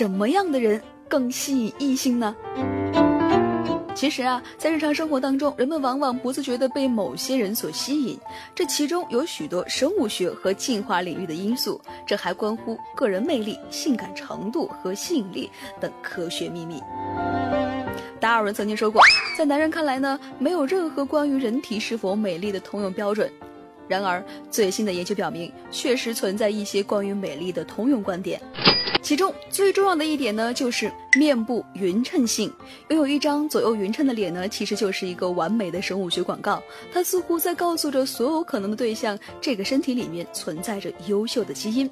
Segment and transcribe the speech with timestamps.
[0.00, 0.80] 什么样的人
[1.10, 2.34] 更吸引异性呢？
[3.94, 8.18] 其实啊，在日常生活当中，人们往往不自觉地被某些人所吸引，
[8.54, 16.82] 这其中有许多生物学和进化领域的因素，这还关乎个人魅力、性感程度和吸引力等科学秘密。
[18.18, 19.02] 达尔文曾经说过，
[19.36, 23.30] 在男人看来呢，没有任何关于人体是否美丽的通用标准。
[23.86, 28.40] 然而，最新的研究表明，确实存在一些关于美丽的通用观点。
[29.02, 32.52] 其中最重要的一点呢，就是面部匀称性。
[32.88, 36.62] 拥有一张左右匀称的脸呢，其实就是一个完美的生物学广告。
[36.92, 41.90] 它似乎在告诉着所有可能的对象，这个身体里面存在着优秀的基因。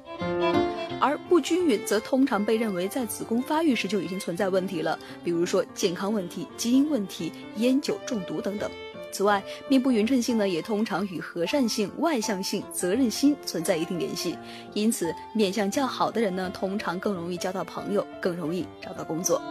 [1.01, 8.69] 而不均匀则通常被认为在子宫发育时就已经存在问题了，比如说健康问题、基因问题、烟酒中毒等等。
[9.11, 14.37] 此外，面部匀称性呢，也通常与和善性、外向性、责任心存在一定联系。
[14.73, 19.41] 因此，面相较好的人呢，通常更容易交到朋友，更容易找到工作。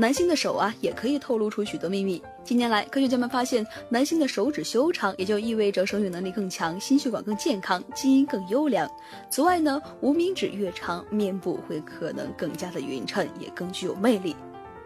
[0.00, 2.22] 男性的手啊，也可以透露出许多秘密。
[2.44, 8.88] 近年来，科学家们发现，男性的手指修长，也就意味着生育能力更强，心血管更健康，基因更优良。
[9.28, 14.36] 此外呢，无名指越长，面部会可能更加的匀称，也更具有魅力。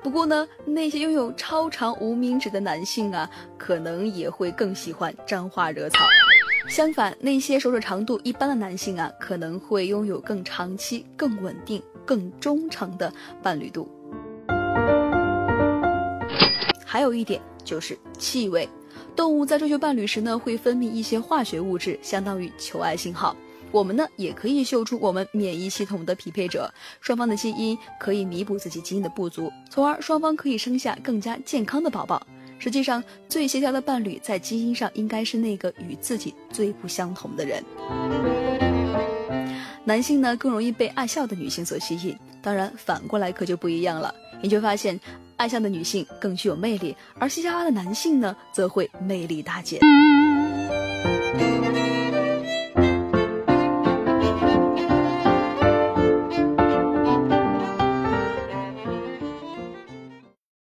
[0.03, 5.99] 不过呢，那些拥有超长无名指的男性啊，可能也会更喜欢沾花惹草。
[6.69, 13.89] 相反，那些手指长度一般的男性啊，可能会拥有更长期、更稳定、更忠诚的伴侣度。
[16.85, 18.69] 还有一点就是气味，
[19.15, 23.37] 动物在追求伴侣时呢，会分泌一些化学物质，相当于求爱信号。
[23.73, 32.25] 我们呢也可以秀出我们免疫系统的匹配者，双方的基因可以弥补自己基因的不足，从而双方可以生下更加健康的宝宝。
[32.59, 37.65] 实际上，最协调的伴侣在基因上应该是那个与自己最不相同的人。
[39.85, 44.15] 男性呢更容易被爱笑的女性所吸引，当然反过来可就不一样了。
[44.43, 45.01] 研究发现，
[45.37, 49.81] 爱笑的女性更具有魅力，而嘻嘻哈哈的男性呢则会魅力大减。